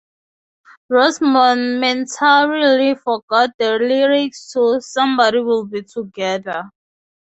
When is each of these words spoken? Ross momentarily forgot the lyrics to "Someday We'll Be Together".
Ross 0.89 1.21
momentarily 1.21 2.95
forgot 2.95 3.51
the 3.59 3.73
lyrics 3.77 4.51
to 4.51 4.81
"Someday 4.81 5.41
We'll 5.41 5.65
Be 5.67 5.83
Together". 5.83 6.71